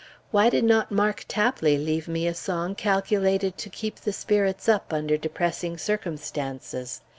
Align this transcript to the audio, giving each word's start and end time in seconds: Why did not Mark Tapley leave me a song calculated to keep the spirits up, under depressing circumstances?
Why 0.31 0.49
did 0.49 0.63
not 0.63 0.89
Mark 0.91 1.25
Tapley 1.27 1.77
leave 1.77 2.07
me 2.07 2.25
a 2.25 2.33
song 2.33 2.73
calculated 2.73 3.55
to 3.59 3.69
keep 3.69 3.97
the 3.97 4.11
spirits 4.11 4.67
up, 4.67 4.91
under 4.91 5.15
depressing 5.15 5.77
circumstances? 5.77 7.01